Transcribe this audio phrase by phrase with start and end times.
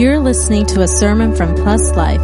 [0.00, 2.22] You're listening to a sermon from Plus Life,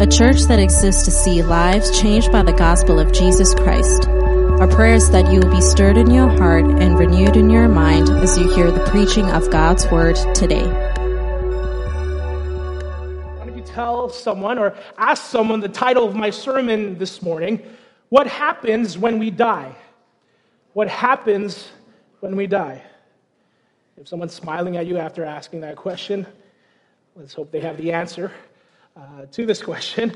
[0.00, 4.08] a church that exists to see lives changed by the gospel of Jesus Christ.
[4.08, 7.68] Our prayer is that you will be stirred in your heart and renewed in your
[7.68, 10.66] mind as you hear the preaching of God's word today.
[13.36, 17.60] Why don't you tell someone or ask someone the title of my sermon this morning?
[18.08, 19.76] What happens when we die?
[20.72, 21.68] What happens
[22.20, 22.82] when we die?
[23.98, 26.26] If someone's smiling at you after asking that question,
[27.18, 28.30] let's hope they have the answer
[28.96, 30.14] uh, to this question.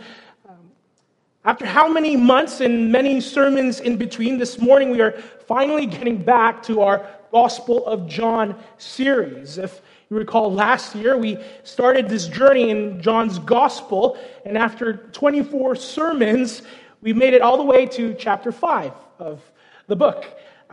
[1.45, 5.11] After how many months and many sermons in between, this morning we are
[5.49, 9.59] finally getting back to our Gospel of John series.
[9.59, 15.75] If you recall, last year we started this journey in John's Gospel, and after 24
[15.75, 16.63] sermons,
[17.01, 19.43] we made it all the way to chapter 5 of
[19.89, 20.25] the book.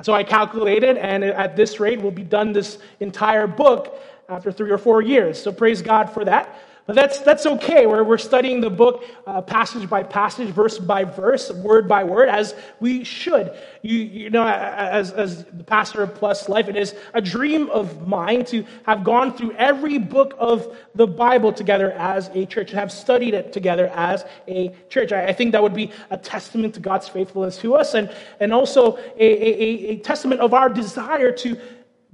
[0.03, 4.71] So I calculated, and at this rate, we'll be done this entire book after three
[4.71, 5.41] or four years.
[5.41, 6.61] So praise God for that.
[6.85, 7.85] But that's, that's okay.
[7.85, 12.30] We're, we're studying the book uh, passage by passage, verse by verse, word by word,
[12.30, 13.55] as we should.
[13.83, 18.08] You, you know, as, as the pastor of Plus Life, it is a dream of
[18.08, 22.80] mine to have gone through every book of the Bible together as a church, and
[22.80, 25.11] have studied it together as a church.
[25.11, 28.52] I, I think that would be a testament to God's faithfulness to us, and, and
[28.52, 31.55] also a, a, a testament of our desire to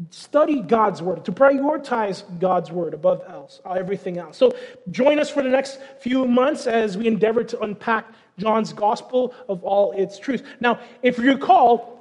[0.09, 4.38] study God's word, to prioritize God's word above else, uh, everything else.
[4.38, 4.55] So
[4.91, 8.05] join us for the next few months as we endeavor to unpack
[8.38, 10.43] John's gospel of all its truth.
[10.59, 11.95] Now, if you recall,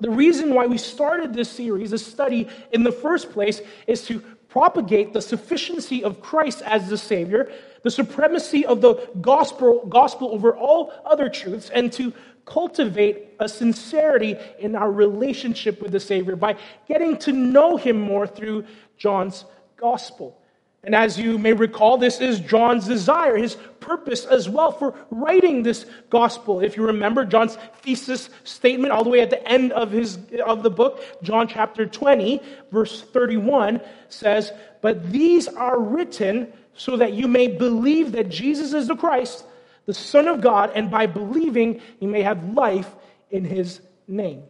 [0.00, 4.20] the reason why we started this series, this study in the first place, is to
[4.48, 10.56] propagate the sufficiency of Christ as the Savior, the supremacy of the gospel, gospel over
[10.56, 12.14] all other truths, and to
[12.48, 16.56] cultivate a sincerity in our relationship with the Savior by
[16.88, 18.64] getting to know Him more through
[18.96, 19.44] John's
[19.76, 20.36] gospel.
[20.84, 25.62] And as you may recall, this is John's desire, his purpose as well for writing
[25.62, 26.60] this gospel.
[26.60, 30.62] If you remember John's thesis statement all the way at the end of, his, of
[30.62, 32.40] the book, John chapter 20,
[32.70, 38.86] verse 31 says, But these are written so that you may believe that Jesus is
[38.86, 39.44] the Christ,
[39.88, 42.94] the Son of God, and by believing, you may have life
[43.30, 44.42] in his name.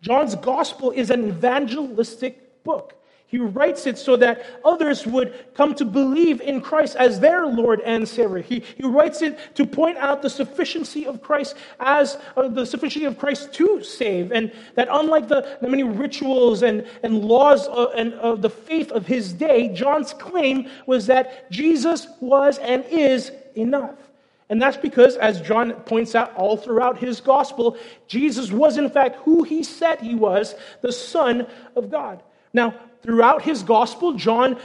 [0.00, 2.94] John's gospel is an evangelistic book.
[3.26, 7.82] He writes it so that others would come to believe in Christ as their Lord
[7.82, 8.38] and Savior.
[8.38, 13.04] He, he writes it to point out the sufficiency of Christ as uh, the sufficiency
[13.04, 14.32] of Christ to save.
[14.32, 18.90] And that unlike the, the many rituals and, and laws of, and of the faith
[18.92, 23.96] of his day, John's claim was that Jesus was and is enough.
[24.48, 27.76] And that's because, as John points out all throughout his gospel,
[28.06, 32.22] Jesus was in fact who he said he was, the Son of God.
[32.52, 34.56] Now, throughout his gospel, John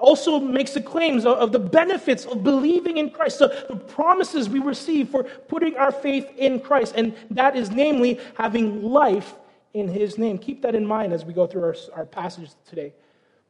[0.00, 4.58] also makes the claims of, the benefits of believing in Christ, the, the promises we
[4.58, 9.34] receive for putting our faith in Christ, and that is namely having life
[9.74, 10.38] in his name.
[10.38, 12.92] Keep that in mind as we go through our, our passage today.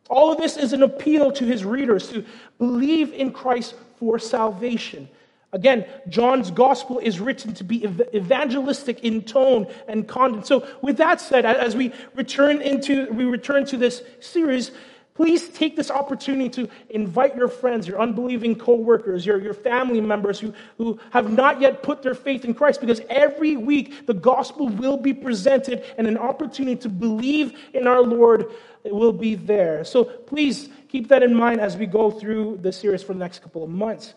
[0.08, 2.24] All of this is an appeal to his readers to
[2.58, 5.08] believe in Christ for salvation.
[5.56, 7.83] Again, John's gospel is written to be
[8.15, 10.47] evangelistic in tone and content.
[10.47, 14.71] So, with that said, as we return into we return to this series,
[15.15, 20.39] please take this opportunity to invite your friends, your unbelieving coworkers, your, your family members
[20.39, 24.69] who, who have not yet put their faith in Christ, because every week the gospel
[24.69, 28.50] will be presented and an opportunity to believe in our Lord
[28.84, 29.84] will be there.
[29.84, 33.39] So please keep that in mind as we go through the series for the next
[33.39, 34.12] couple of months.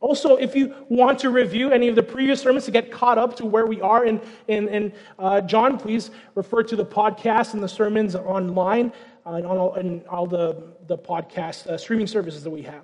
[0.00, 3.36] Also, if you want to review any of the previous sermons to get caught up
[3.36, 7.62] to where we are in, in, in uh, John, please refer to the podcast and
[7.62, 8.92] the sermons online
[9.24, 12.82] uh, and on all, and all the, the podcast uh, streaming services that we have.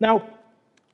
[0.00, 0.28] Now,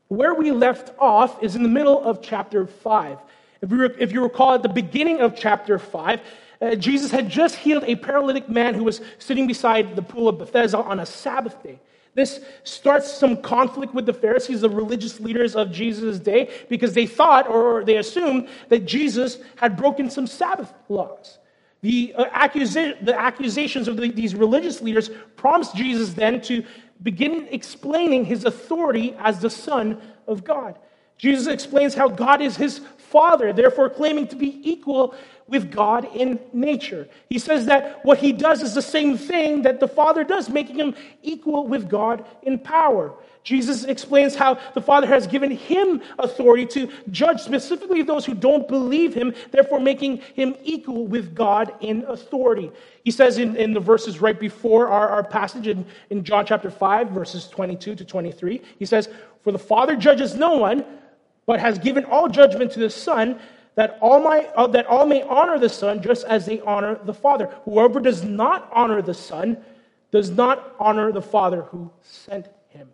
[0.09, 3.19] where we left off is in the middle of chapter 5.
[3.63, 6.21] If you, if you recall, at the beginning of chapter 5,
[6.61, 10.39] uh, Jesus had just healed a paralytic man who was sitting beside the pool of
[10.39, 11.81] Bethesda on a Sabbath day.
[12.17, 17.07] This starts some conflict with the Pharisees, the religious leaders of Jesus' day, because they
[17.07, 21.39] thought or they assumed that Jesus had broken some Sabbath laws.
[21.83, 26.65] The, uh, accusa- the accusations of the, these religious leaders prompts Jesus then to
[27.03, 30.79] begin explaining his authority as the Son of God.
[31.19, 32.81] Jesus explains how God is his
[33.11, 35.15] Father, therefore claiming to be equal
[35.49, 37.09] with God in nature.
[37.29, 40.77] He says that what he does is the same thing that the Father does, making
[40.77, 43.15] him equal with God in power.
[43.45, 48.67] Jesus explains how the Father has given him authority to judge specifically those who don't
[48.67, 52.73] believe him, therefore making him equal with God in authority.
[53.05, 56.73] He says in, in the verses right before our, our passage in, in John chapter
[56.73, 59.09] 5, verses 22 to 23, he says,
[59.43, 60.85] For the Father judges no one,
[61.47, 63.39] but has given all judgment to the Son,
[63.77, 67.15] that all, my, uh, that all may honor the Son just as they honor the
[67.15, 67.55] Father.
[67.65, 69.59] Whoever does not honor the Son
[70.11, 72.89] does not honor the Father who sent him.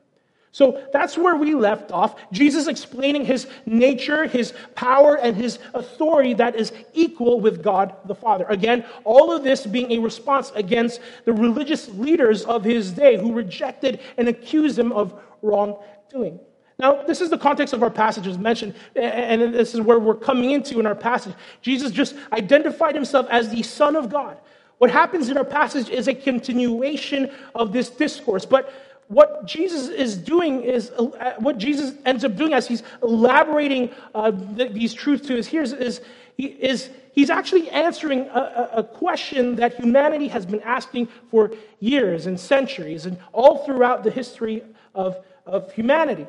[0.50, 2.16] so that's where we left off.
[2.32, 8.14] Jesus explaining his nature, his power, and his authority that is equal with God the
[8.14, 8.44] Father.
[8.48, 13.32] Again, all of this being a response against the religious leaders of his day who
[13.32, 16.40] rejected and accused him of wrongdoing.
[16.78, 20.14] Now, this is the context of our passage as mentioned, and this is where we're
[20.14, 21.34] coming into in our passage.
[21.60, 24.38] Jesus just identified himself as the Son of God.
[24.78, 28.72] What happens in our passage is a continuation of this discourse, but
[29.12, 34.32] what Jesus is doing is uh, what Jesus ends up doing as he's elaborating uh,
[34.32, 36.00] these truths to his hearers is,
[36.38, 42.26] he, is he's actually answering a, a, question that humanity has been asking for years
[42.26, 44.62] and centuries and all throughout the history
[44.94, 46.26] of, of humanity.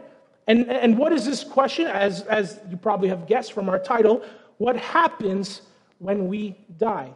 [0.48, 1.88] And, and what is this question?
[1.88, 4.24] As, as you probably have guessed from our title,
[4.57, 5.62] what happens
[6.00, 7.13] when we die?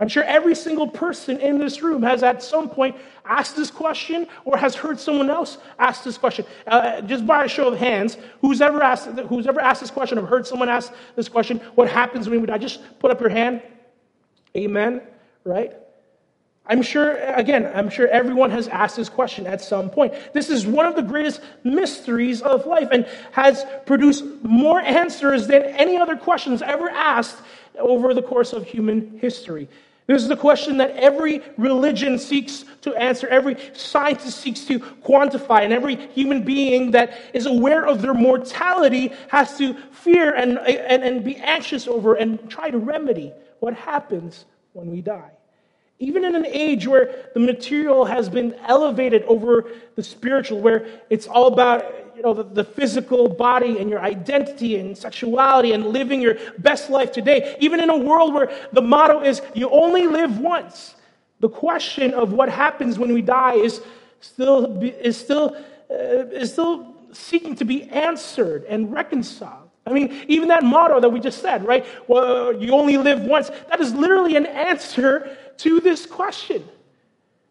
[0.00, 2.96] I'm sure every single person in this room has at some point
[3.26, 6.46] asked this question or has heard someone else ask this question.
[6.66, 10.16] Uh, just by a show of hands, who's ever, asked, who's ever asked this question
[10.16, 12.56] or heard someone ask this question, what happens when we die?
[12.56, 13.62] Just put up your hand.
[14.56, 15.02] Amen,
[15.44, 15.74] right?
[16.70, 20.14] I'm sure, again, I'm sure everyone has asked this question at some point.
[20.32, 25.64] This is one of the greatest mysteries of life and has produced more answers than
[25.64, 27.38] any other questions ever asked
[27.76, 29.68] over the course of human history.
[30.06, 35.64] This is the question that every religion seeks to answer, every scientist seeks to quantify,
[35.64, 41.02] and every human being that is aware of their mortality has to fear and, and,
[41.02, 45.32] and be anxious over and try to remedy what happens when we die.
[46.02, 51.26] Even in an age where the material has been elevated over the spiritual, where it's
[51.26, 51.84] all about
[52.16, 56.88] you know, the, the, physical body and your identity and sexuality and living your best
[56.90, 60.94] life today, even in a world where the motto is you only live once,
[61.40, 63.82] the question of what happens when we die is
[64.20, 65.54] still, is still,
[65.90, 69.68] uh, is still seeking to be answered and reconciled.
[69.86, 71.84] I mean, even that motto that we just said, right?
[72.06, 76.68] Well, you only live once, that is literally an answer to this question.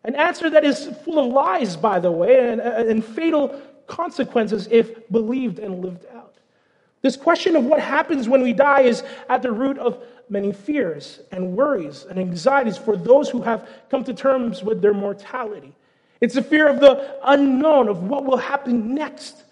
[0.04, 4.68] An answer that is full of lies, by the way, and, uh, and fatal consequences
[4.72, 6.36] if believed and lived out.
[7.02, 11.22] This question of what happens when we die is at the root of many fears
[11.32, 15.74] and worries and anxieties for those who have come to terms with their mortality.
[16.22, 19.44] It's a fear of the unknown, of what will happen next.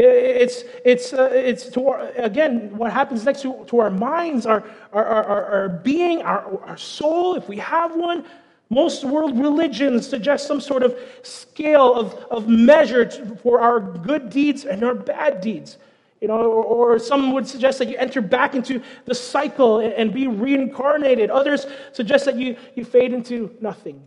[0.00, 4.62] It's, it's, uh, it's to our, again, what happens next to, to our minds, our,
[4.92, 8.24] our, our, our being, our, our soul, if we have one,
[8.70, 13.10] most world religions suggest some sort of scale of, of measure
[13.42, 15.78] for our good deeds and our bad deeds.
[16.20, 19.92] You know, or, or, some would suggest that you enter back into the cycle and,
[19.94, 21.30] and be reincarnated.
[21.30, 24.02] Others suggest that you, you fade into nothing.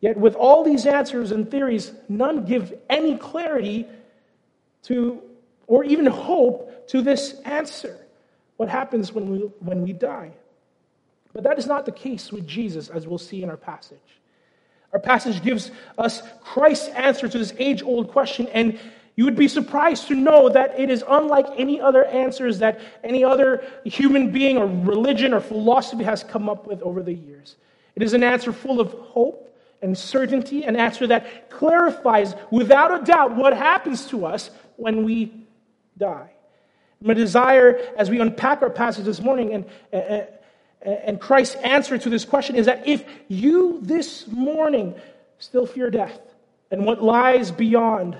[0.00, 3.86] Yet, with all these answers and theories, none give any clarity
[4.86, 5.22] to,
[5.66, 7.98] or even hope to this answer.
[8.56, 10.30] What happens when we, when we die?
[11.32, 13.98] But that is not the case with Jesus, as we'll see in our passage.
[14.92, 18.78] Our passage gives us Christ's answer to this age old question, and
[19.16, 23.24] you would be surprised to know that it is unlike any other answers that any
[23.24, 27.56] other human being or religion or philosophy has come up with over the years.
[27.94, 33.04] It is an answer full of hope and certainty, an answer that clarifies without a
[33.04, 35.32] doubt what happens to us when we
[35.98, 36.30] die.
[37.00, 39.52] My desire, as we unpack our passage this morning,
[39.92, 40.28] and,
[40.82, 44.94] and Christ's answer to this question is that if you this morning
[45.38, 46.18] still fear death
[46.70, 48.16] and what lies beyond,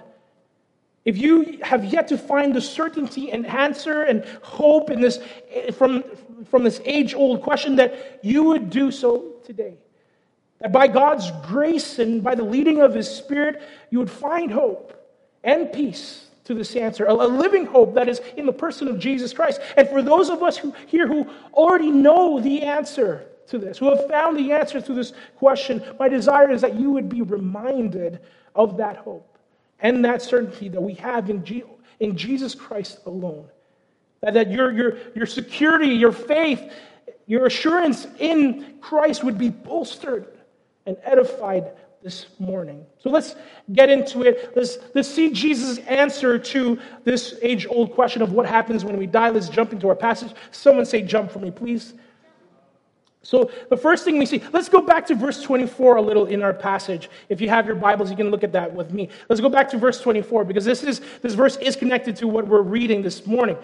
[1.07, 5.21] if you have yet to find the certainty and answer and hope in this,
[5.73, 6.05] from,
[6.51, 9.75] from this age old question, that you would do so today.
[10.61, 14.93] That by God's grace and by the leading of His Spirit, you would find hope
[15.45, 19.33] and peace to this answer, a, living hope that is in the person of Jesus
[19.33, 19.61] Christ.
[19.77, 23.91] And for those of us who here who already know the answer to this, who
[23.91, 28.21] have found the answer to this question, my desire is that you would be reminded
[28.55, 29.39] of that hope
[29.81, 31.65] and that certainty that we have in, G-
[31.99, 33.49] in Jesus Christ alone.
[34.21, 36.73] That, that your, your, your security, your faith,
[37.27, 40.29] your assurance in Christ would be bolstered
[40.87, 41.73] and edified
[42.07, 42.87] this morning.
[43.01, 43.35] So let's
[43.73, 44.53] get into it.
[44.55, 49.09] Let's, let's see Jesus' answer to this age old question of what happens when we
[49.09, 49.31] die.
[49.31, 50.33] Let's jump into our passage.
[50.53, 51.95] Someone say, jump for me, please.
[53.23, 56.45] So, the first thing we see, let's go back to verse 24 a little in
[56.45, 57.11] our passage.
[57.29, 59.09] If you have your Bibles, you can look at that with me.
[59.29, 62.47] Let's go back to verse 24 because this, is, this verse is connected to what
[62.47, 63.57] we're reading this morning.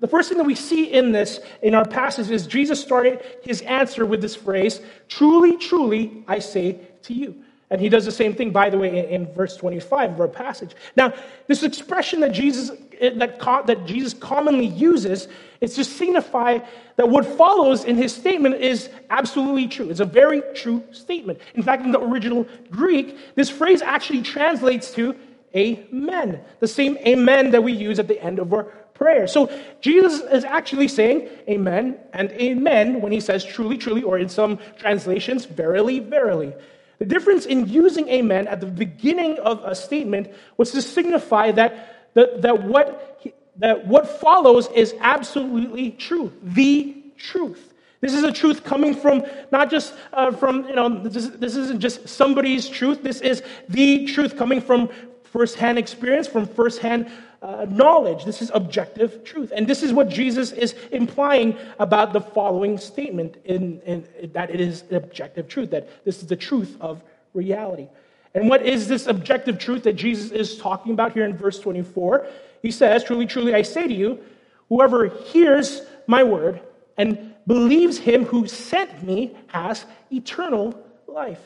[0.00, 3.60] The first thing that we see in this, in our passage, is Jesus started his
[3.62, 7.44] answer with this phrase, Truly, truly, I say to you.
[7.74, 10.76] And he does the same thing, by the way, in, verse 25 of our passage.
[10.94, 11.12] Now,
[11.48, 15.26] this expression that Jesus, eh, that, that Jesus commonly uses
[15.60, 16.60] is to signify
[16.94, 19.90] that what follows in his statement is absolutely true.
[19.90, 21.40] It's a very true statement.
[21.56, 25.16] In fact, in the original Greek, this phrase actually translates to
[25.56, 28.64] amen, the same amen that we use at the end of our
[28.94, 29.26] prayer.
[29.26, 29.50] So
[29.80, 34.60] Jesus is actually saying amen and amen when he says truly, truly, or in some
[34.78, 36.54] translations, verily, verily.
[36.98, 42.12] The difference in using amen at the beginning of a statement was to signify that,
[42.14, 43.20] that, that, what,
[43.56, 47.74] that what follows is absolutely true, the truth.
[48.00, 51.80] This is a truth coming from not just uh, from, you know, this, this isn't
[51.80, 53.02] just somebody's truth.
[53.02, 54.90] This is the truth coming from
[55.34, 57.10] firsthand experience, from firsthand
[57.42, 58.24] uh, knowledge.
[58.24, 59.52] This is objective truth.
[59.54, 64.60] And this is what Jesus is implying about the following statement in, in, that it
[64.60, 67.02] is objective truth, that this is the truth of
[67.34, 67.88] reality.
[68.32, 72.28] And what is this objective truth that Jesus is talking about here in verse 24?
[72.62, 74.20] He says, Truly, truly, I say to you,
[74.68, 76.60] whoever hears my word
[76.96, 81.40] and believes him who sent me has eternal life.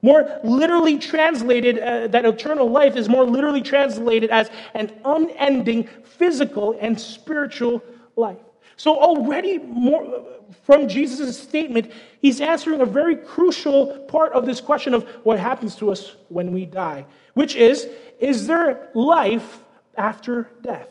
[0.00, 6.76] More literally translated, uh, that eternal life is more literally translated as an unending physical
[6.80, 7.82] and spiritual
[8.14, 8.38] life.
[8.76, 10.24] So, already more,
[10.62, 11.90] from Jesus' statement,
[12.22, 16.52] he's answering a very crucial part of this question of what happens to us when
[16.52, 17.88] we die, which is
[18.20, 19.64] is there life
[19.96, 20.88] after death?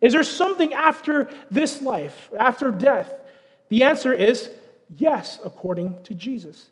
[0.00, 3.12] Is there something after this life, after death?
[3.68, 4.50] The answer is
[4.96, 6.70] yes, according to Jesus.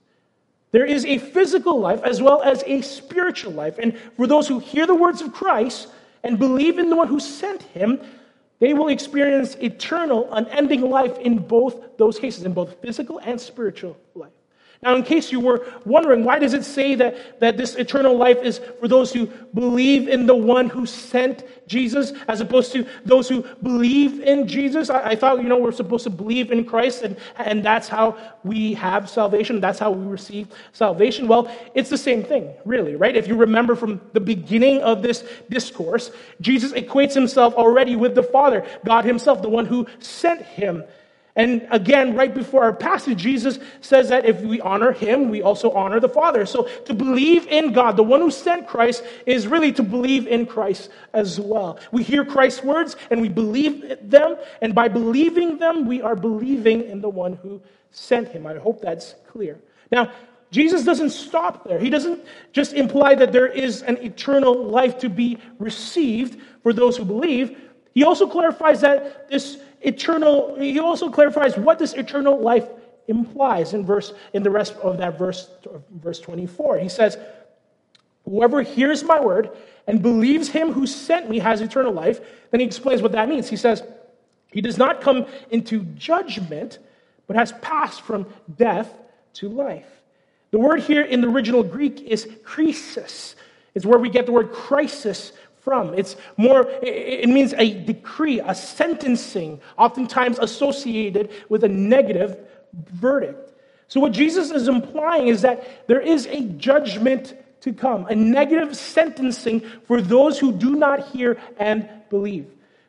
[0.75, 3.79] There is a physical life as well as a spiritual life.
[3.79, 5.87] And for those who hear the words of Christ
[6.25, 8.01] and believe in the one who sent him,
[8.59, 13.97] they will experience eternal, unending life in both those cases, in both physical and spiritual
[14.17, 14.33] life.
[14.85, 18.43] Now, in case you were wondering, why does it say that, that this eternal life
[18.43, 23.27] is for those who believe in the one who sent Jesus, as opposed to those
[23.27, 24.91] who believe in Jesus?
[24.91, 28.19] I, I thought, you know, we're supposed to believe in Christ, and, and that's how
[28.45, 29.59] we have salvation.
[29.59, 31.29] That's how we receive salvation.
[31.29, 33.17] Well, it's the same thing, really, right?
[33.17, 36.11] If you remember from the beginning of this discourse,
[36.43, 40.85] Jesus equates himself already with the Father, God himself, the one who sent him.
[41.37, 45.73] And again, right before our passage, Jesus says that if we honor him, we also
[45.73, 46.47] honor the Father.
[46.47, 50.47] So to believe in God, the one who sent Christ, is really to believe in
[50.47, 51.81] Christ as well.
[51.91, 56.83] We hear Christ's words and we believe them, and by believing them, we are believing
[56.83, 57.61] in the one who
[57.91, 58.47] sent him.
[58.47, 59.59] I hope that's clear.
[59.91, 60.13] Now,
[60.53, 61.81] Jesus doesn't stop there.
[61.81, 66.97] He doesn't just imply that there is an eternal life to be received for those
[66.97, 67.59] who believe.
[67.93, 72.69] He also clarifies that this eternal, he also clarifies what this eternal life
[73.07, 75.51] implies in verse in the rest of that verse
[75.91, 77.19] verse 24 he says
[78.25, 79.51] whoever hears my word
[79.87, 82.21] and believes him who sent me has eternal life.
[82.51, 83.49] Then he explains what that means.
[83.49, 83.83] He says
[84.51, 86.79] he does not come into judgment
[87.27, 88.27] but has passed from
[88.57, 88.93] death
[89.35, 89.89] to life.
[90.51, 93.35] The word here in the original greek is krisis.
[93.75, 95.33] It's where we get the word crisis
[95.65, 95.95] from.
[95.95, 102.39] It's more, it means a decree, a sentencing, oftentimes associated with a negative
[102.73, 103.53] verdict.
[103.89, 108.77] So, what Jesus is implying is that there is a judgment to come, a negative
[108.77, 112.47] sentencing for those who do not hear and believe.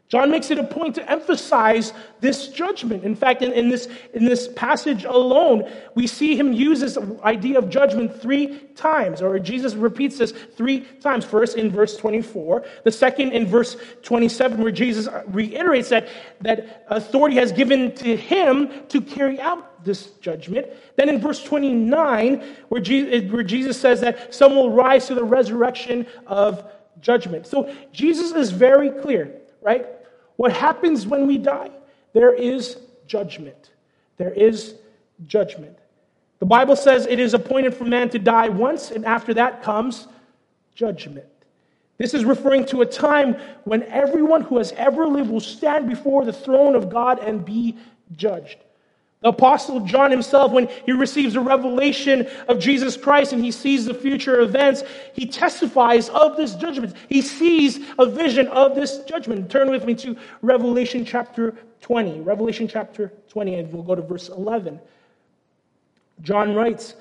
[0.08, 3.04] John makes it a point to emphasize this judgment.
[3.04, 7.58] In fact, in, in, this, in this passage alone, we see him use this idea
[7.58, 11.26] of judgment three times, or Jesus repeats this three times.
[11.26, 16.08] First in verse 24, the second in verse 27, where Jesus reiterates that,
[16.42, 20.68] that authority has given to him to carry out this judgment.
[20.98, 25.24] Then in verse 29, where Jesus, where Jesus says that some will rise to the
[25.24, 26.72] resurrection of
[27.02, 27.48] judgment.
[27.48, 29.88] So Jesus is very clear right?
[30.38, 31.72] What happens when we die?
[32.14, 32.78] There is
[33.08, 33.72] judgment.
[34.18, 34.76] There is
[35.28, 35.78] judgment.
[36.40, 40.08] The Bible says it is appointed for man to die once, and after that comes
[40.76, 41.26] judgment.
[41.98, 46.26] This is referring to a time when everyone who has ever lived will stand before
[46.26, 47.78] the throne of God and be
[48.16, 48.58] judged.
[49.26, 53.94] Apostle John himself, when he receives a revelation of Jesus Christ and he sees the
[53.94, 56.96] future events, he testifies of this judgment.
[57.10, 59.50] He sees a vision of this judgment.
[59.50, 62.22] Turn with me to Revelation chapter 20.
[62.22, 64.80] Revelation chapter 20, and we'll go to verse 11.
[66.22, 66.94] John writes,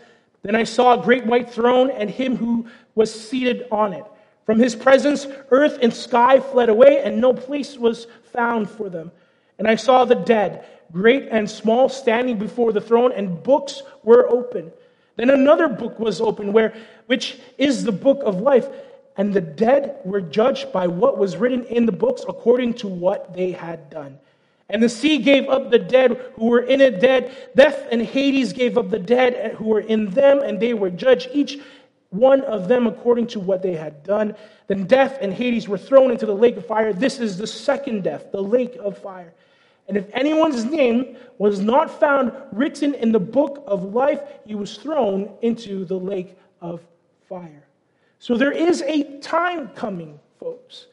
[0.43, 4.05] Then I saw a great white throne and him who was seated on it.
[4.47, 9.11] From his presence, earth and sky fled away, and no place was found for them.
[9.59, 14.29] And I saw the dead great and small, standing before the throne, and books were
[14.31, 14.73] open.
[15.17, 16.73] Then another book was opened, where,
[17.07, 18.69] which is the book of life.
[19.17, 23.35] And the dead were judged by what was written in the books according to what
[23.35, 24.19] they had done.
[24.69, 27.37] And the sea gave up the dead who were in it dead.
[27.55, 31.29] Death and Hades gave up the dead who were in them, and they were judged,
[31.33, 31.61] each
[32.11, 34.37] one of them according to what they had done.
[34.69, 36.93] Then death and Hades were thrown into the lake of fire.
[36.93, 39.35] This is the second death, the lake of fire.
[39.87, 44.77] And if anyone's name was not found written in the book of life, he was
[44.77, 46.81] thrown into the lake of
[47.29, 47.65] fire.
[48.19, 50.87] So there is a time coming, folks,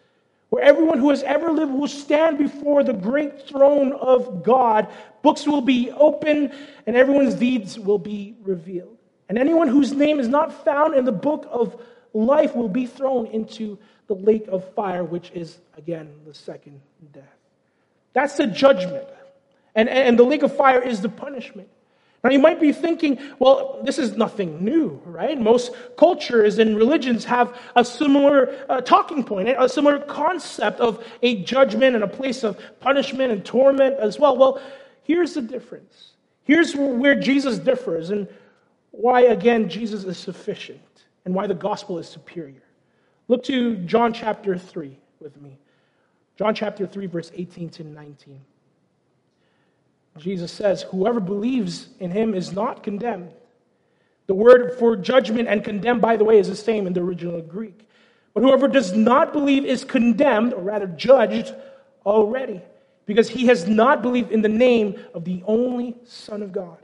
[0.49, 4.89] where everyone who has ever lived will stand before the great throne of God.
[5.21, 6.51] Books will be open,
[6.85, 8.97] and everyone's deeds will be revealed.
[9.29, 11.81] And anyone whose name is not found in the book of
[12.13, 16.81] life will be thrown into the lake of fire, which is, again, the second
[17.13, 17.40] death.
[18.13, 19.07] That's the judgment.
[19.75, 21.69] And, and the lake of fire is the punishment.
[22.23, 25.39] Now, you might be thinking, well, this is nothing new, right?
[25.39, 31.41] Most cultures and religions have a similar uh, talking point, a similar concept of a
[31.43, 34.37] judgment and a place of punishment and torment as well.
[34.37, 34.61] Well,
[35.03, 36.13] here's the difference.
[36.43, 38.27] Here's where Jesus differs and
[38.91, 42.61] why, again, Jesus is sufficient and why the gospel is superior.
[43.29, 45.57] Look to John chapter 3 with me.
[46.41, 48.41] John chapter 3, verse 18 to 19.
[50.17, 53.29] Jesus says, Whoever believes in him is not condemned.
[54.25, 57.39] The word for judgment and condemned, by the way, is the same in the original
[57.43, 57.87] Greek.
[58.33, 61.53] But whoever does not believe is condemned, or rather judged,
[62.07, 62.59] already,
[63.05, 66.79] because he has not believed in the name of the only Son of God.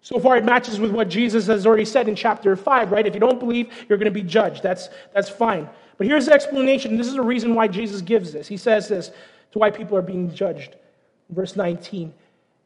[0.00, 3.06] So far, it matches with what Jesus has already said in chapter 5, right?
[3.06, 4.62] If you don't believe, you're going to be judged.
[4.62, 5.68] That's, that's fine.
[5.98, 6.96] But here's the explanation.
[6.96, 8.48] This is the reason why Jesus gives this.
[8.48, 9.10] He says this
[9.52, 10.76] to why people are being judged.
[11.28, 12.14] Verse 19.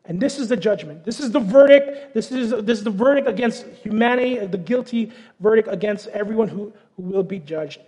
[0.04, 1.04] And this is the judgment.
[1.04, 2.12] This is the verdict.
[2.12, 7.02] This is, this is the verdict against humanity, the guilty verdict against everyone who, who
[7.02, 7.80] will be judged.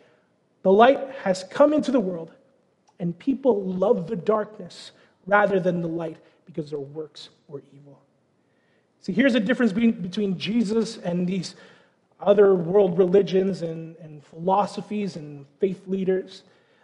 [0.63, 2.31] The light has come into the world,
[2.99, 4.93] and people love the darkness
[5.27, 6.17] rather than the light
[6.47, 8.01] because their works were evil.
[9.01, 11.57] See, here's the difference between, between Jesus and these
[12.21, 16.43] other world religions and, philosophies and faith leaders.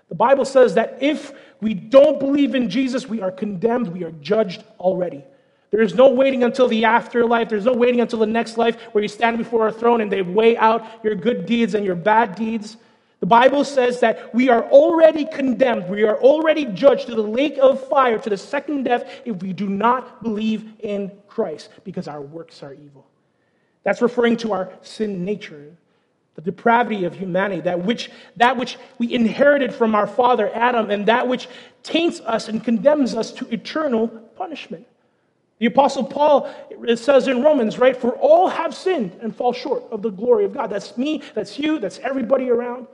[0.09, 4.11] The Bible says that if we don't believe in Jesus, we are condemned, we are
[4.12, 5.24] judged already.
[5.70, 7.48] There is no waiting until the afterlife.
[7.48, 10.22] There's no waiting until the next life where you stand before a throne and they
[10.22, 12.76] weigh out your good deeds and your bad deeds.
[13.20, 15.88] The Bible says that we are already condemned.
[15.88, 19.53] We are already judged to the lake of fire, to the second death, if we
[19.53, 23.07] do not believe in Christ, because our works are evil.
[23.85, 25.76] That's referring to our sin nature,
[26.34, 31.06] the depravity of humanity, that which, that which we inherited from our father Adam, and
[31.06, 31.48] that which
[31.82, 34.86] taints us and condemns us to eternal punishment.
[35.58, 36.50] The Apostle Paul
[36.94, 40.54] says in Romans, right, for all have sinned and fall short of the glory of
[40.54, 40.68] God.
[40.68, 42.86] That's me, that's you, that's everybody around.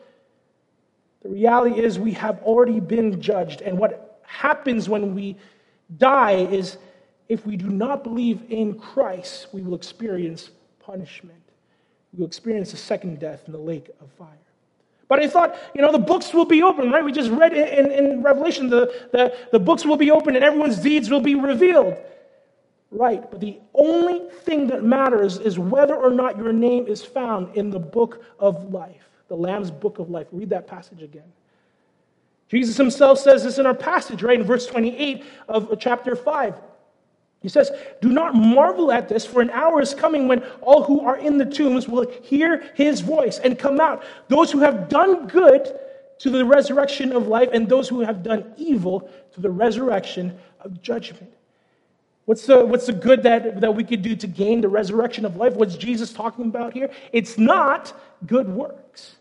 [1.23, 3.61] The reality is we have already been judged.
[3.61, 5.37] And what happens when we
[5.97, 6.79] die is
[7.29, 11.46] if we do not believe in Christ, we will experience punishment.
[12.17, 14.29] We will experience a second death in the lake of fire.
[15.09, 17.05] But I thought, you know, the books will be open, right?
[17.05, 20.79] We just read in, in Revelation the, the, the books will be open and everyone's
[20.79, 21.97] deeds will be revealed.
[22.91, 27.55] Right, but the only thing that matters is whether or not your name is found
[27.57, 30.29] in the book of life, the Lamb's book of life.
[30.33, 31.31] Read that passage again.
[32.49, 36.55] Jesus himself says this in our passage, right, in verse 28 of chapter 5.
[37.43, 37.71] He says,
[38.01, 41.39] Do not marvel at this, for an hour is coming when all who are in
[41.39, 44.03] the tombs will hear his voice and come out.
[44.29, 45.79] Those who have done good
[46.19, 50.81] to the resurrection of life, and those who have done evil to the resurrection of
[50.81, 51.31] judgment.
[52.25, 55.37] What's the, what's the good that, that we could do to gain the resurrection of
[55.37, 55.55] life?
[55.55, 56.91] What's Jesus talking about here?
[57.13, 57.95] It's not
[58.27, 59.17] good works.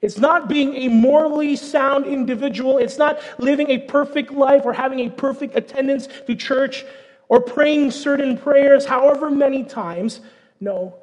[0.00, 2.78] It's not being a morally sound individual.
[2.78, 6.84] It's not living a perfect life or having a perfect attendance to church
[7.28, 10.20] or praying certain prayers however many times.
[10.60, 10.96] No.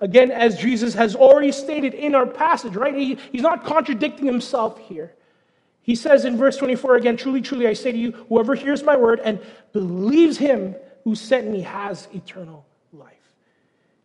[0.00, 2.94] Again, as Jesus has already stated in our passage, right?
[2.94, 5.14] He, he's not contradicting himself here.
[5.82, 8.96] He says in verse 24 again, Truly, truly, I say to you, whoever hears my
[8.96, 9.38] word and
[9.72, 12.64] believes him who sent me has eternal.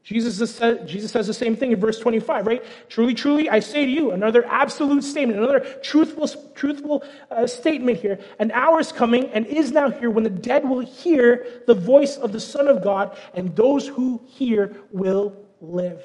[0.09, 2.65] Jesus, says, Jesus says the same thing in verse 25, right?
[2.89, 8.19] Truly, truly, I say to you, another absolute statement, another truthful, truthful uh, statement here.
[8.39, 12.17] An hour is coming and is now here when the dead will hear the voice
[12.17, 16.01] of the Son of God, and those who hear will live.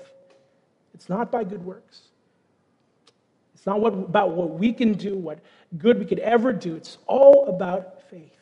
[0.93, 2.03] It's not by good works.
[3.55, 5.38] It's not what, about what we can do, what
[5.79, 6.77] good we could ever do.
[6.77, 8.37] It's all about faith.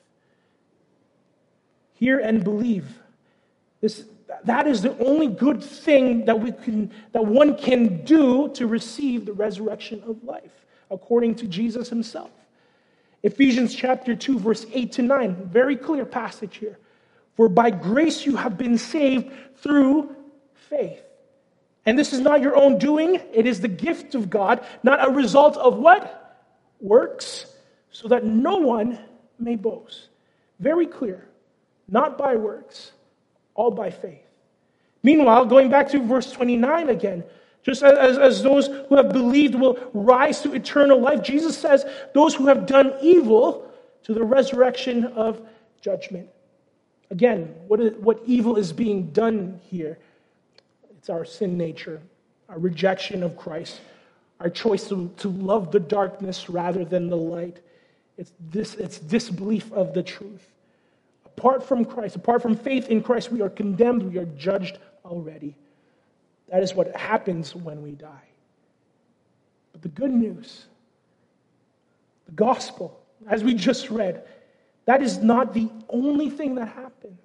[1.94, 2.98] Hear and believe.
[3.80, 4.06] This,
[4.44, 9.26] that is the only good thing that, we can, that one can do to receive
[9.26, 10.52] the resurrection of life,
[10.90, 12.30] according to Jesus himself.
[13.22, 16.78] Ephesians chapter 2, verse 8 to 9, very clear passage here.
[17.36, 20.14] For by grace you have been saved through
[20.54, 21.02] faith.
[21.86, 25.10] And this is not your own doing, it is the gift of God, not a
[25.10, 26.18] result of what?
[26.80, 27.46] Works,
[27.90, 28.98] so that no one
[29.38, 30.08] may boast.
[30.60, 31.26] Very clear.
[31.88, 32.92] Not by works,
[33.54, 34.22] all by faith.
[35.02, 37.24] Meanwhile, going back to verse 29 again,
[37.62, 42.34] just as, as those who have believed will rise to eternal life, Jesus says, those
[42.34, 43.70] who have done evil
[44.04, 45.40] to the resurrection of
[45.80, 46.28] judgment.
[47.10, 49.98] Again, what, is, what evil is being done here?
[50.98, 52.00] It's our sin nature,
[52.48, 53.80] our rejection of Christ,
[54.40, 57.60] our choice to, to love the darkness rather than the light.
[58.16, 60.48] It's, this, it's disbelief of the truth.
[61.36, 65.56] Apart from Christ, apart from faith in Christ, we are condemned, we are judged already.
[66.48, 68.28] That is what happens when we die.
[69.72, 70.66] But the good news,
[72.26, 74.24] the gospel, as we just read,
[74.84, 77.20] that is not the only thing that happens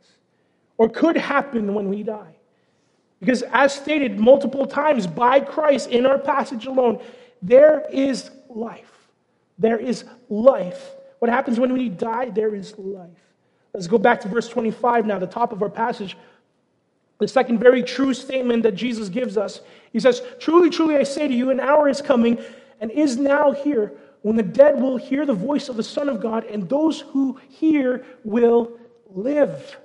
[0.77, 2.35] or could happen when we die.
[3.19, 7.01] Because, as stated multiple times by Christ in our passage alone,
[7.41, 9.09] there is life.
[9.57, 10.91] There is life.
[11.19, 12.29] What happens when we die?
[12.29, 13.09] There is life.
[13.77, 16.17] Let's go back to verse 25 now, the top of our passage.
[17.19, 19.61] The second very true statement that Jesus gives us.
[19.93, 22.39] He says, Truly, truly, I say to you, an hour is coming
[22.81, 23.91] and is now here
[24.23, 27.39] when the dead will hear the voice of the Son of God, and those who
[27.49, 28.79] hear will
[29.11, 29.77] live.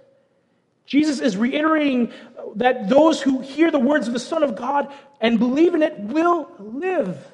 [0.87, 2.15] Jesus is reiterating
[2.57, 5.99] that those who hear the words of the Son of God and believe in it
[5.99, 7.31] will live.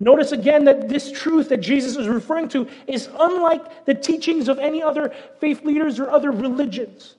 [0.00, 4.58] Notice again that this truth that Jesus is referring to is unlike the teachings of
[4.58, 7.14] any other faith leaders or other religions.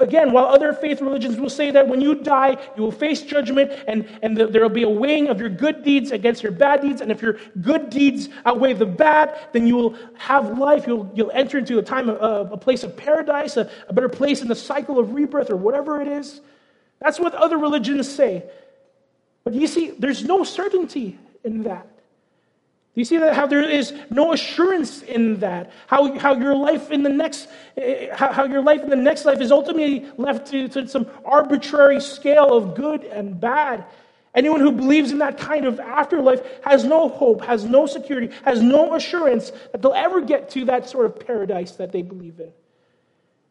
[0.00, 3.70] Again, while other faith religions will say that when you die, you will face judgment
[3.86, 7.00] and, and there will be a weighing of your good deeds against your bad deeds.
[7.00, 10.88] And if your good deeds outweigh the bad, then you will have life.
[10.88, 14.42] You'll, you'll enter into a time, of, a place of paradise, a, a better place
[14.42, 16.40] in the cycle of rebirth or whatever it is.
[17.00, 18.42] That's what other religions say.
[19.44, 21.86] But you see, there's no certainty in that.
[22.94, 25.72] Do you see that how there is no assurance in that?
[25.88, 29.24] How, how your life in the next eh, how, how your life in the next
[29.24, 33.84] life is ultimately left to, to some arbitrary scale of good and bad.
[34.32, 38.62] Anyone who believes in that kind of afterlife has no hope, has no security, has
[38.62, 42.52] no assurance that they'll ever get to that sort of paradise that they believe in.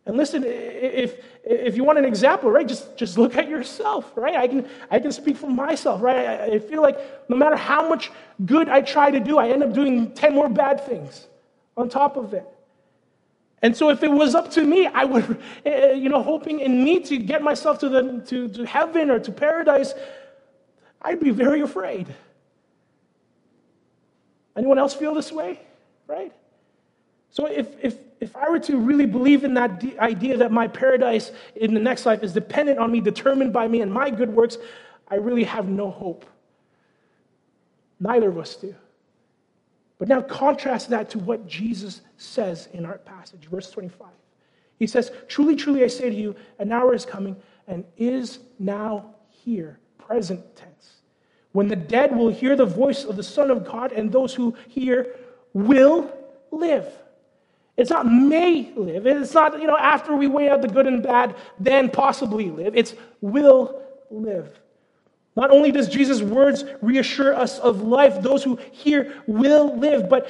[0.05, 4.35] And listen, if, if you want an example, right, just, just look at yourself, right?
[4.35, 6.25] I can, I can speak for myself, right?
[6.25, 8.11] I, I feel like no matter how much
[8.45, 11.27] good I try to do, I end up doing 10 more bad things
[11.77, 12.45] on top of it.
[13.61, 16.59] And so if it was up to me, I would, eh, eh, you know, hoping
[16.59, 19.93] in me to get myself to, the, to, to heaven or to paradise,
[21.01, 22.13] I'd be very afraid.
[24.57, 25.61] Anyone else feel this way,
[26.07, 26.33] right?
[27.34, 31.32] So if, if, if I were to really believe in that idea that my paradise
[31.56, 34.60] in the next life is dependent on me, determined by me and my good works,
[35.08, 36.28] I really have no hope.
[38.00, 38.76] Neither of us do.
[39.98, 44.10] But now contrast that to what Jesus says in our passage, verse 25.
[44.78, 47.36] He says, Truly, truly, I say to you, an hour is coming
[47.67, 50.98] and is now here, present tense,
[51.52, 54.56] when the dead will hear the voice of the Son of God, and those who
[54.67, 55.15] hear
[55.54, 56.15] will
[56.52, 56.86] live.
[57.75, 59.07] It's not may live.
[59.07, 62.75] It's not, you know, after we weigh out the good and bad, then possibly live.
[62.75, 63.81] It's will
[64.12, 64.59] live.
[65.36, 70.29] Not only does Jesus' words reassure us of life, those who hear will live, but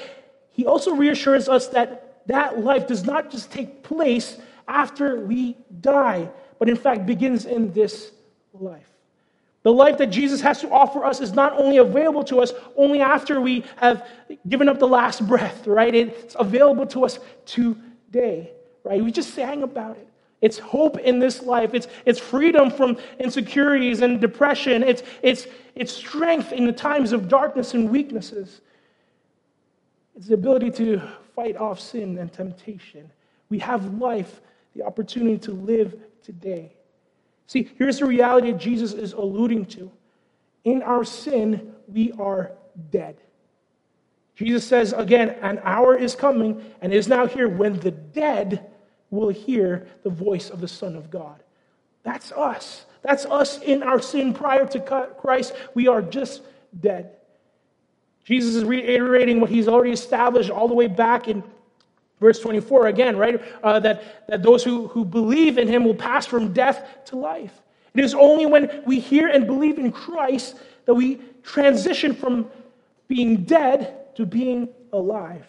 [0.52, 6.30] he also reassures us that that life does not just take place after we die,
[6.60, 8.12] but in fact begins in this
[8.54, 8.93] life.
[9.64, 13.00] The life that Jesus has to offer us is not only available to us only
[13.00, 14.06] after we have
[14.48, 15.96] given up the last breath, right?
[15.96, 18.52] It's available to us today,
[18.84, 19.04] right?
[19.04, 20.08] We just sang about it.
[20.42, 21.74] It's hope in this life.
[21.74, 24.84] It's, it's freedom from insecurities and depression.
[24.84, 28.60] It's, it's, it's strength in the times of darkness and weaknesses.
[30.18, 31.02] It's the ability to
[31.34, 33.10] fight off sin and temptation.
[33.48, 34.42] We have life
[34.76, 36.74] the opportunity to live today.
[37.48, 39.92] See, here's the reality that Jesus is alluding to.
[40.64, 42.52] In our sin, we are
[42.92, 43.18] dead.
[44.36, 48.72] Jesus says again, an hour is coming and is now here when the dead
[49.10, 51.44] will hear the voice of the Son of God.
[52.04, 52.86] That's us.
[53.04, 55.54] That's us in our sin prior to Christ.
[55.76, 56.42] We are just
[56.80, 57.12] dead.
[58.24, 61.44] Jesus is reiterating what he's already established all the way back in
[62.24, 63.42] verse 24 again, right?
[63.62, 67.62] Uh, that, that those who, who believe in him will pass from death to life.
[67.94, 70.56] It is only when we hear and believe in Christ
[70.86, 72.50] that we transition from
[73.08, 75.46] being dead to being alive.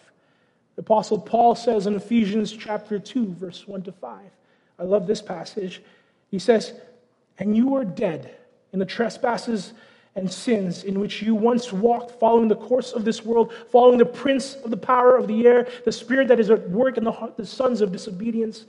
[0.75, 4.21] The Apostle Paul says in Ephesians chapter 2, verse 1 to 5.
[4.77, 5.81] I love this passage.
[6.29, 6.73] He says,
[7.39, 8.35] And you were dead
[8.73, 9.73] in the trespasses
[10.15, 14.05] and sins in which you once walked, following the course of this world, following the
[14.05, 17.11] prince of the power of the air, the spirit that is at work in the,
[17.11, 18.65] heart, the sons of disobedience,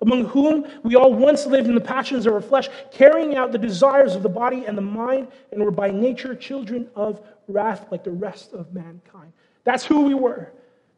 [0.00, 3.58] among whom we all once lived in the passions of our flesh, carrying out the
[3.58, 8.02] desires of the body and the mind, and were by nature children of wrath like
[8.02, 9.32] the rest of mankind.
[9.64, 10.52] That's who we were.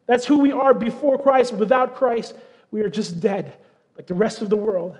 [0.05, 1.53] That's who we are before Christ.
[1.53, 2.35] Without Christ,
[2.71, 3.53] we are just dead,
[3.97, 4.97] like the rest of the world.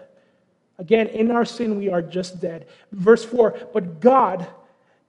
[0.78, 2.68] Again, in our sin, we are just dead.
[2.92, 4.48] Verse 4 But God,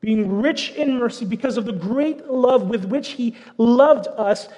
[0.00, 4.48] being rich in mercy because of the great love with which he loved us,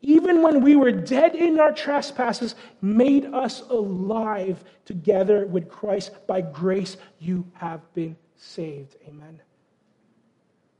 [0.00, 6.12] even when we were dead in our trespasses, made us alive together with Christ.
[6.26, 8.96] By grace, you have been saved.
[9.06, 9.40] Amen.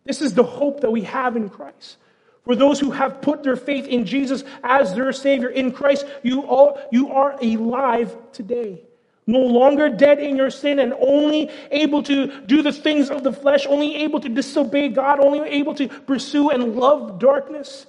[0.04, 1.98] This is the hope that we have in Christ.
[2.44, 6.46] For those who have put their faith in Jesus as their Savior in Christ, you,
[6.46, 8.87] all, you are alive today
[9.28, 13.32] no longer dead in your sin and only able to do the things of the
[13.32, 17.86] flesh, only able to disobey God, only able to pursue and love darkness.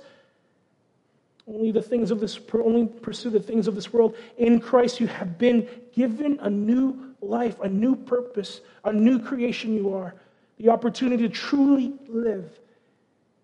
[1.47, 4.17] Only the things of this only pursue the things of this world.
[4.37, 9.73] In Christ you have been given a new life, a new purpose, a new creation
[9.73, 10.15] you are.
[10.57, 12.51] The opportunity to truly live.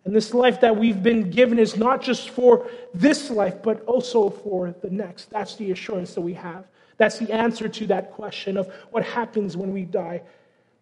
[0.04, 4.30] And this life that we've been given is not just for this life, but also
[4.30, 5.30] for the next.
[5.30, 6.66] That's the assurance that we have.
[6.98, 10.22] That's the answer to that question of what happens when we die.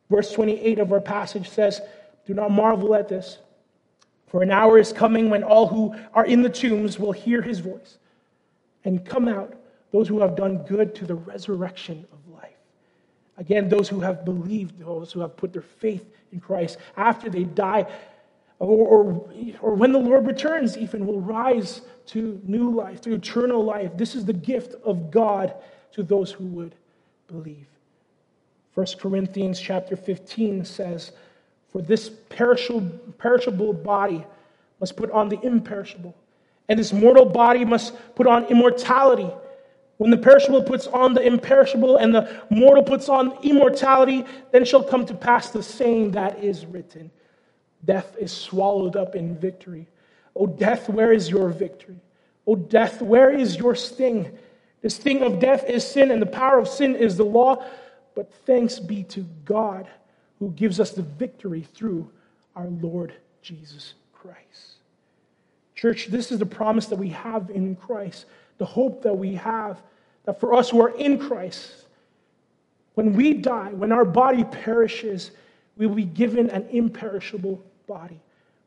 [0.10, 1.82] Verse 28 of our passage says,
[2.26, 3.40] Do not marvel at this,
[4.28, 7.60] for an hour is coming when all who are in the tombs will hear his
[7.60, 7.98] voice
[8.86, 9.56] and come out,
[9.92, 12.58] those who have done good to the resurrection of life.
[13.38, 17.44] Again, those who have believed, those who have put their faith in Christ after they
[17.44, 17.88] die,
[18.60, 19.30] or, or,
[19.62, 23.98] or when the Lord returns, even will rise to new life, to eternal life.
[23.98, 25.54] This is the gift of God
[25.94, 26.76] to those who would
[27.28, 27.68] believe.
[28.76, 31.12] 1 Corinthians chapter 15 says,
[31.72, 34.26] For this perishable, body
[34.80, 36.16] must put on the imperishable,
[36.68, 39.30] and this mortal body must put on immortality.
[39.98, 44.84] When the perishable puts on the imperishable and the mortal puts on immortality, then shall
[44.84, 47.12] come to pass the saying that is written
[47.86, 49.88] Death is swallowed up in victory.
[50.36, 52.00] O death, where is your victory?
[52.48, 54.36] O death, where is your sting?
[54.84, 57.66] This thing of death is sin, and the power of sin is the law.
[58.16, 59.88] But thanks be to God
[60.38, 62.12] who gives us the victory through
[62.56, 64.76] our Lord Jesus Christ.
[65.74, 68.26] Church, this is the promise that we have in Christ,
[68.58, 69.82] the hope that we have
[70.26, 71.86] that for us who are in Christ,
[72.94, 75.32] when we die, when our body perishes,
[75.78, 78.20] we will be given an imperishable body.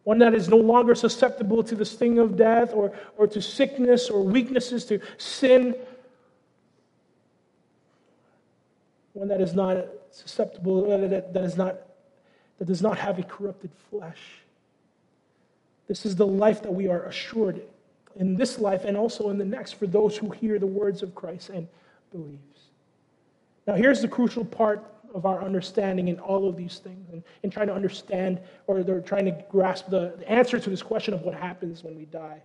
[0.04, 4.08] One that is no longer susceptible to the sting of death or, or to sickness
[4.08, 5.74] or weaknesses, to sin,
[9.16, 9.78] one that is not
[10.10, 11.78] susceptible, uh, that, that, is not,
[12.58, 14.18] that does not have a corrupted flesh.
[15.88, 17.62] This is the life that we are assured
[18.16, 21.14] in this life and also in the next for those who hear the words of
[21.14, 21.66] Christ and
[22.12, 22.40] believes.
[23.66, 27.48] Now, here's the crucial part of our understanding in all of these things and in
[27.48, 31.22] trying to understand or they're trying to grasp the, the answer to this question of
[31.22, 32.42] what happens when we die.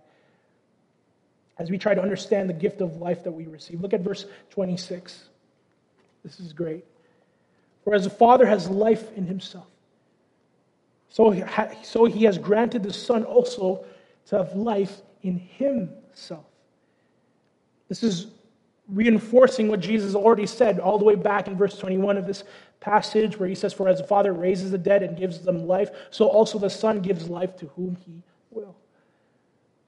[1.58, 3.82] As we try to understand the gift of life that we receive.
[3.82, 5.28] Look at verse 26.
[6.24, 6.84] This is great.
[7.84, 9.66] For as the Father has life in himself,
[11.08, 11.34] so,
[11.82, 13.84] so he has granted the Son also
[14.26, 16.44] to have life in himself.
[17.88, 18.28] This is
[18.88, 22.44] reinforcing what Jesus already said all the way back in verse 21 of this
[22.80, 25.90] passage, where he says, For as the Father raises the dead and gives them life,
[26.10, 28.74] so also the Son gives life to whom he will.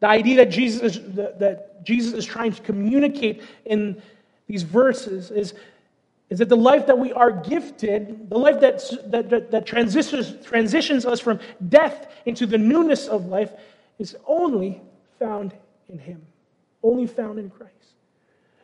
[0.00, 4.02] The idea that Jesus that Jesus is trying to communicate in
[4.46, 5.54] these verses is
[6.34, 10.44] is that the life that we are gifted, the life that, that, that, that transitions,
[10.44, 13.52] transitions us from death into the newness of life,
[14.00, 14.82] is only
[15.20, 15.54] found
[15.88, 16.20] in Him,
[16.82, 17.70] only found in Christ.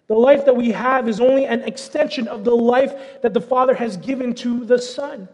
[0.08, 3.74] The life that we have is only an extension of the life that the Father
[3.74, 5.28] has given to the Son.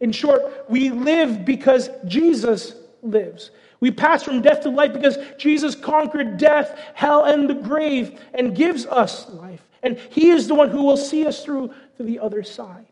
[0.00, 3.52] In short, we live because Jesus lives.
[3.78, 8.56] We pass from death to life because Jesus conquered death, hell, and the grave and
[8.56, 9.62] gives us life.
[9.86, 12.86] And He is the one who will see us through to the other side.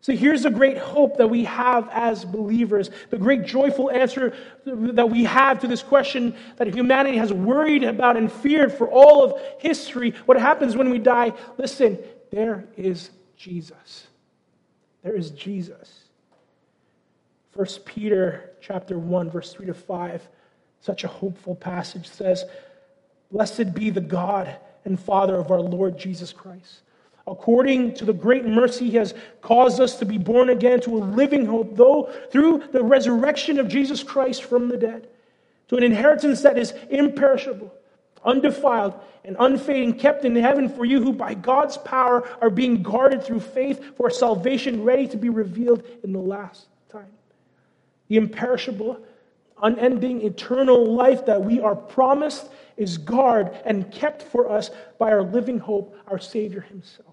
[0.00, 5.10] So here's the great hope that we have as believers, the great joyful answer that
[5.10, 9.40] we have to this question that humanity has worried about and feared for all of
[9.58, 10.14] history.
[10.26, 11.32] What happens when we die?
[11.56, 11.98] Listen,
[12.30, 14.06] there is Jesus.
[15.02, 16.04] There is Jesus.
[17.54, 20.28] 1 Peter chapter 1 verse 3 to 5
[20.80, 22.44] such a hopeful passage says
[23.32, 24.56] blessed be the God
[24.88, 26.80] and Father of our Lord Jesus Christ.
[27.26, 30.98] According to the great mercy he has caused us to be born again to a
[30.98, 35.08] living hope though through the resurrection of Jesus Christ from the dead
[35.68, 37.72] to an inheritance that is imperishable
[38.24, 43.22] undefiled and unfading kept in heaven for you who by God's power are being guarded
[43.22, 47.12] through faith for salvation ready to be revealed in the last time.
[48.08, 49.00] The imperishable
[49.62, 55.22] unending eternal life that we are promised is guarded and kept for us by our
[55.22, 57.08] living hope our savior himself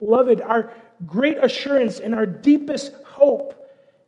[0.00, 0.72] Beloved, our
[1.06, 3.54] great assurance and our deepest hope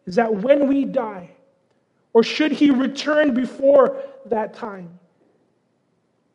[0.07, 1.31] is that when we die,
[2.15, 4.99] or should he return before that time,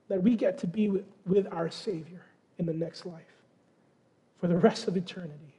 [0.08, 0.90] that we get to be
[1.26, 2.26] with, our Savior
[2.58, 3.22] in the next life
[4.40, 5.57] for the rest of eternity.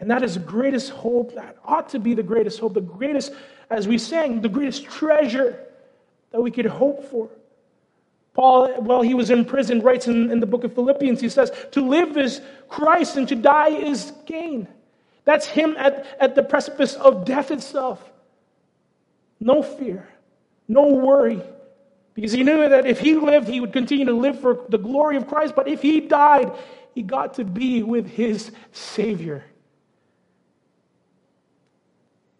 [0.00, 3.32] And that is the greatest hope, that ought to be the greatest hope, the greatest,
[3.70, 5.58] as we sang, the greatest treasure
[6.30, 7.28] that we could hope for.
[8.34, 11.50] Paul, while he was in prison, writes in, in the book of Philippians, he says,
[11.72, 14.68] To live is Christ and to die is gain.
[15.24, 18.02] That's him at, at the precipice of death itself.
[19.40, 20.08] No fear,
[20.68, 21.42] no worry.
[22.14, 25.16] Because he knew that if he lived, he would continue to live for the glory
[25.16, 25.54] of Christ.
[25.54, 26.52] But if he died,
[26.94, 29.44] he got to be with his Savior.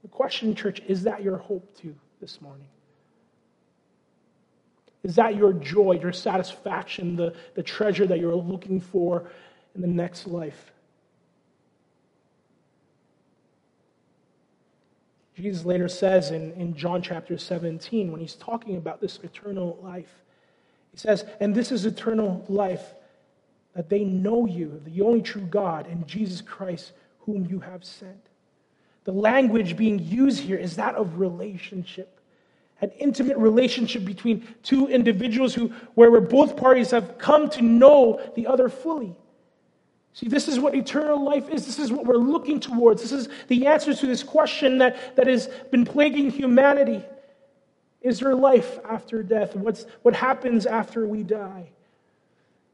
[0.03, 2.67] The question, church, is that your hope too this morning?
[5.05, 9.31] Is that your joy, your satisfaction, the, the treasure that you're looking for
[9.77, 10.73] in the next life?
[15.37, 20.25] Jesus later says in, in John chapter 17, when he's talking about this eternal life,
[20.91, 22.93] he says, And this is eternal life,
[23.77, 28.28] that they know you, the only true God, and Jesus Christ, whom you have sent.
[29.05, 32.19] The language being used here is that of relationship
[32.81, 38.47] an intimate relationship between two individuals who, where both parties have come to know the
[38.47, 39.17] other fully.
[40.13, 41.67] See, this is what eternal life is.
[41.67, 43.03] This is what we're looking towards.
[43.03, 47.05] This is the answer to this question that, that has been plaguing humanity.
[48.01, 49.57] Is there life after death?
[49.57, 51.71] What's, what happens after we die?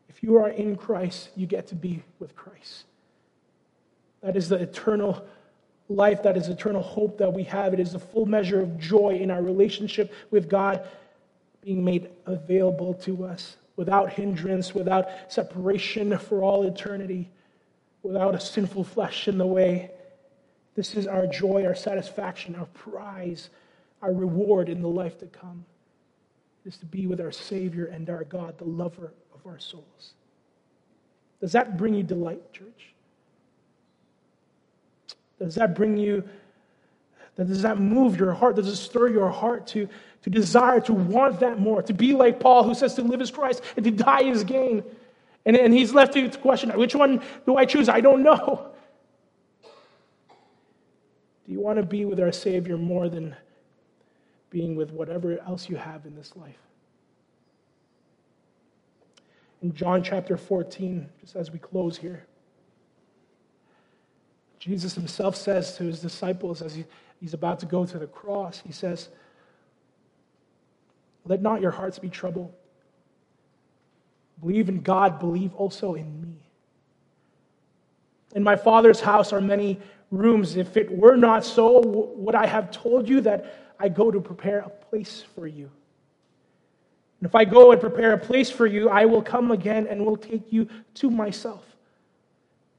[0.08, 2.84] If you are in Christ, you get to be with Christ.
[4.22, 5.26] That is the eternal
[5.88, 7.74] life that is eternal hope that we have.
[7.74, 10.86] It is the full measure of joy in our relationship with God
[11.62, 17.28] being made available to us without hindrance, without separation for all eternity,
[18.02, 19.90] without a sinful flesh in the way.
[20.74, 23.50] This is our joy, our satisfaction, our prize,
[24.02, 25.64] our reward in the life to come.
[26.64, 30.14] Is to be with our Savior and our God, the lover of our souls.
[31.38, 32.93] Does that bring you delight, church?
[35.44, 36.24] Does that bring you,
[37.36, 38.56] does that move your heart?
[38.56, 39.88] Does it stir your heart to,
[40.22, 41.82] to desire, to want that more?
[41.82, 44.82] To be like Paul, who says to live is Christ and to die is gain.
[45.44, 47.88] And, and he's left you to question, which one do I choose?
[47.88, 48.70] I don't know.
[51.46, 53.36] Do you want to be with our Savior more than
[54.48, 56.56] being with whatever else you have in this life?
[59.62, 62.24] In John chapter 14, just as we close here,
[64.64, 66.86] Jesus himself says to his disciples as he,
[67.20, 69.10] he's about to go to the cross, he says,
[71.26, 72.50] Let not your hearts be troubled.
[74.40, 76.38] Believe in God, believe also in me.
[78.34, 79.78] In my Father's house are many
[80.10, 80.56] rooms.
[80.56, 81.80] If it were not so,
[82.16, 85.70] would I have told you that I go to prepare a place for you?
[87.20, 90.06] And if I go and prepare a place for you, I will come again and
[90.06, 91.64] will take you to myself.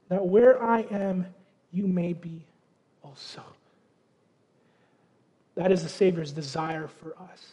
[0.08, 1.26] That where I am,
[1.76, 2.42] you may be
[3.02, 3.42] also.
[5.56, 7.52] That is the Savior's desire for us.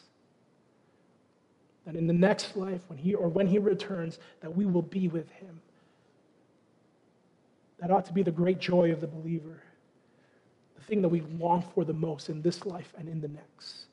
[1.86, 5.10] That in the next life, when he or when he returns, that we will be
[5.10, 5.60] with him.
[7.80, 9.62] That ought to be the great joy of the believer.
[10.78, 13.88] The thing that we long for the most in this life and in the next.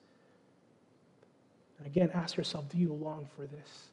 [1.78, 3.89] And again, ask yourself do you long for this?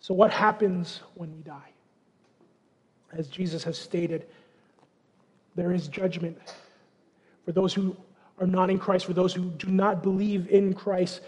[0.00, 1.69] So, what happens when we die?
[3.12, 4.26] As Jesus has stated,
[5.56, 6.38] there is judgment
[7.44, 7.96] for those who
[8.38, 11.20] are not in Christ, for those who do not believe in Christ.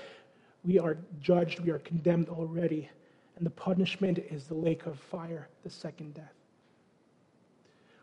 [0.64, 2.88] We are judged, we are condemned already.
[3.36, 6.32] And the punishment is the lake of fire, the second death.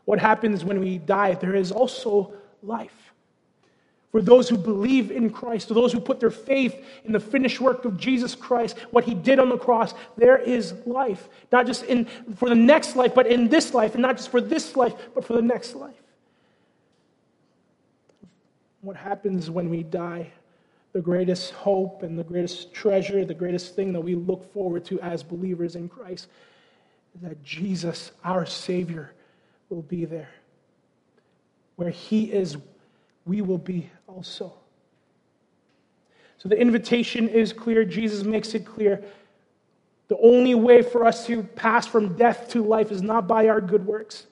[0.06, 1.36] What happens when we die?
[1.36, 3.14] There is also life
[4.12, 7.62] for those who believe in Christ, to those who put their faith in the finished
[7.62, 11.30] work of Jesus Christ, what he did on the cross, there is life.
[11.52, 12.06] Not just in,
[12.36, 15.26] for the next life, but in this life, and not just for this life, but
[15.26, 16.02] for the next life.
[18.82, 20.32] What happens when we die?
[20.94, 25.00] The greatest hope and the greatest treasure, the greatest thing that we look forward to
[25.02, 26.28] as believers in Christ
[27.14, 29.12] is that Jesus, our Savior,
[29.70, 30.30] will be there.
[31.76, 32.58] Where he is
[33.30, 34.52] we will be also.
[36.40, 37.86] So the invitation is clear.
[37.86, 39.04] Jesus makes it clear.
[40.08, 43.62] The only way for us to pass from death to life is not by our
[43.62, 44.26] good works.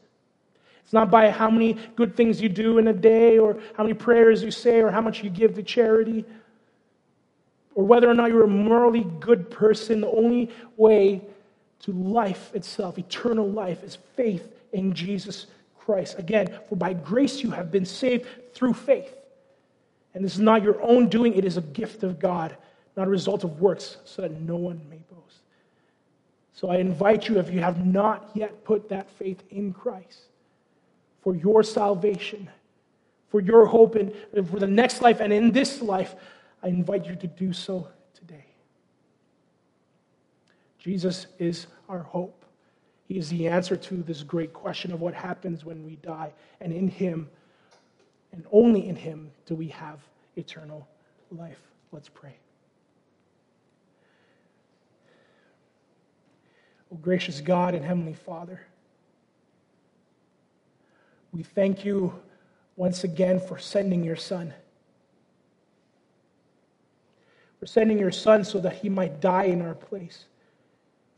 [0.84, 3.94] It's not by how many good things you do in a day, or how many
[3.94, 6.26] prayers you say, or how much you give to charity,
[7.76, 10.02] or whether or not you're a morally good person.
[10.02, 11.22] The only way
[11.82, 15.46] to life itself, eternal life, is faith in Jesus
[15.78, 16.18] Christ.
[16.18, 18.26] Again, for by grace you have been saved
[18.58, 19.16] through faith.
[20.16, 22.58] And this is not your own doing, it is a gift of God,
[22.96, 25.42] not a result of works, so that no one may boast.
[26.54, 30.22] So I invite you, if you have not yet put that faith in Christ
[31.22, 32.50] for your salvation,
[33.30, 34.12] for your hope, and
[34.50, 36.16] for the next life and in this life,
[36.64, 38.46] I invite you to do so today.
[40.80, 42.44] Jesus is our hope.
[43.08, 46.34] He is the answer to this great question of what happens when we die.
[46.60, 47.30] And in Him,
[48.38, 50.00] and only in Him, do we have
[50.36, 50.88] eternal
[51.32, 51.60] life.
[51.92, 52.36] Let's pray.
[56.94, 58.62] Oh, gracious God and Heavenly Father,
[61.32, 62.14] we thank you
[62.76, 64.54] once again for sending your Son.
[67.60, 70.26] For sending your Son so that He might die in our place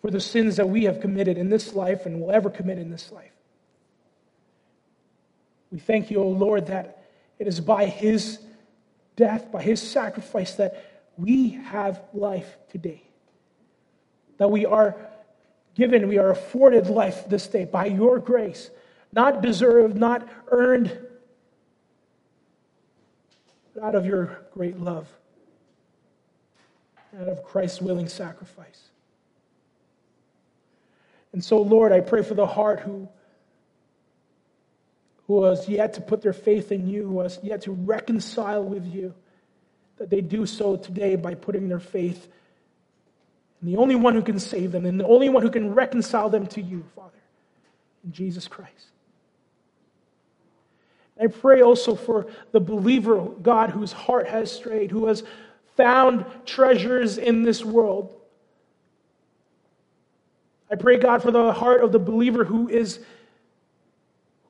[0.01, 2.89] for the sins that we have committed in this life and will ever commit in
[2.89, 3.33] this life.
[5.69, 6.98] We thank you, O Lord, that
[7.39, 8.39] it is by his
[9.15, 13.01] death, by his sacrifice, that we have life today.
[14.37, 14.95] That we are
[15.75, 18.69] given, we are afforded life this day by your grace,
[19.11, 20.97] not deserved, not earned,
[23.73, 25.07] but out of your great love,
[27.19, 28.89] out of Christ's willing sacrifice.
[31.31, 33.07] And so, Lord, I pray for the heart who,
[35.29, 38.83] who has yet to put their faith in you, who has yet to reconcile with
[38.91, 39.13] you,
[39.97, 42.27] that they do so today by putting their faith
[43.61, 46.31] in the only one who can save them and the only one who can reconcile
[46.31, 47.21] them to you, Father,
[48.03, 48.87] in Jesus Christ.
[51.21, 55.21] I pray also for the believer, God, whose heart has strayed, who has
[55.77, 58.19] found treasures in this world
[60.71, 62.99] I pray, God, for the heart of the believer who is,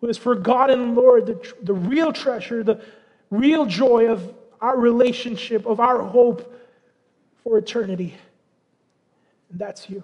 [0.02, 2.82] who is forgotten, Lord, the, the real treasure, the
[3.30, 6.54] real joy of our relationship, of our hope
[7.44, 8.16] for eternity.
[9.50, 10.04] And that's you.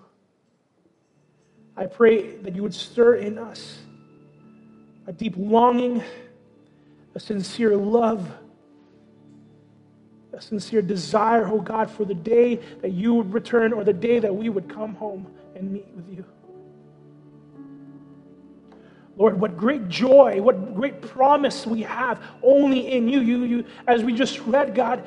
[1.78, 3.80] I pray that you would stir in us
[5.08, 6.04] a deep longing,
[7.14, 8.28] a sincere love,
[10.34, 14.20] a sincere desire, oh God, for the day that you would return or the day
[14.20, 16.26] that we would come home and meet with you.
[19.18, 23.22] Lord, what great joy, what great promise we have only in you.
[23.22, 25.06] You, you as we just read, God,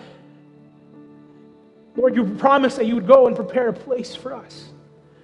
[1.97, 4.71] Lord, you promised that you would go and prepare a place for us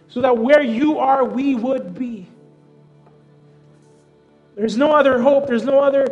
[0.09, 2.29] so that where you are, we would be.
[4.55, 6.07] There's no other hope, there's no other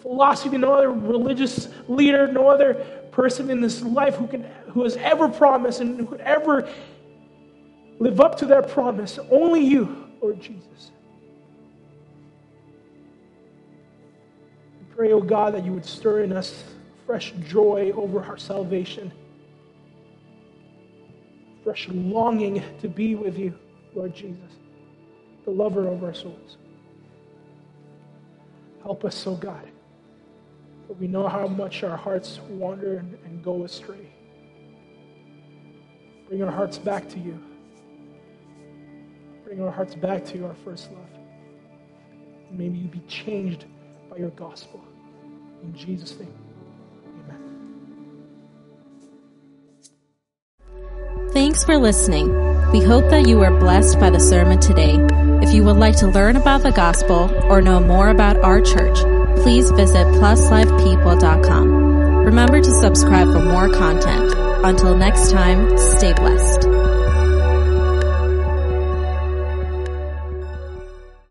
[0.00, 2.74] philosophy, no other religious leader, no other
[3.10, 6.68] person in this life who, can, who has ever promised and who could ever
[7.98, 9.18] live up to that promise.
[9.30, 10.92] Only you, Lord Jesus.
[14.96, 16.64] We pray, oh God, that you would stir in us
[17.04, 19.12] fresh joy over our salvation,
[21.62, 23.52] fresh longing to be with you,
[23.94, 24.52] Lord Jesus,
[25.44, 26.56] the lover of our souls.
[28.82, 29.68] Help us, oh God,
[30.86, 34.10] for we know how much our hearts wander and go astray.
[36.26, 37.38] Bring our hearts back to you.
[39.44, 41.20] Bring our hearts back to our first love.
[42.48, 43.66] And may you be changed
[44.08, 44.85] by your gospel.
[45.66, 46.32] In Jesus' name.
[51.32, 52.28] Thanks for listening.
[52.70, 54.96] We hope that you were blessed by the sermon today.
[55.42, 58.96] If you would like to learn about the gospel or know more about our church,
[59.42, 61.68] please visit pluslifepeople.com.
[62.24, 64.34] Remember to subscribe for more content.
[64.64, 66.75] Until next time, stay blessed.